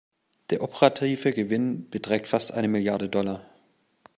Der 0.49 0.63
operative 0.63 1.31
Gewinn 1.31 1.87
beträgt 1.91 2.25
fast 2.25 2.53
eine 2.55 2.67
Milliarde 2.67 3.07
Dollar. 3.07 3.45